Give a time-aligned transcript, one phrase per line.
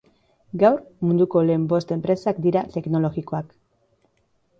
[0.61, 0.77] Gaur
[1.09, 3.53] munduko lehen bost enpresak dira teknologikoak.